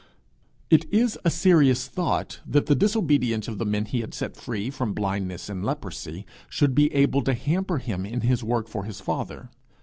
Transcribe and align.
It 0.71 0.91
is 0.91 1.15
a 1.23 1.29
serious 1.29 1.87
thought 1.87 2.39
that 2.47 2.65
the 2.65 2.73
disobedience 2.73 3.47
of 3.47 3.59
the 3.59 3.67
men 3.67 3.85
he 3.85 3.99
had 4.01 4.15
set 4.15 4.35
free 4.35 4.71
from 4.71 4.95
blindness 4.95 5.47
and 5.47 5.63
leprosy 5.63 6.25
should 6.49 6.73
be 6.73 6.91
able 6.91 7.21
to 7.21 7.35
hamper 7.35 7.77
him 7.77 8.03
in 8.03 8.21
his 8.21 8.43
work 8.43 8.67
for 8.67 8.85
his 8.85 8.99
father. 8.99 9.51